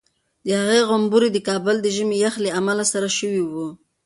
د 0.45 0.47
هغې 0.61 0.81
غومبوري 0.89 1.29
د 1.33 1.37
کابل 1.49 1.75
د 1.81 1.87
ژمي 1.95 2.17
د 2.19 2.21
یخ 2.25 2.35
له 2.43 2.49
امله 2.59 2.83
سره 2.93 3.07
شوي 3.17 3.41
وو. 3.51 3.67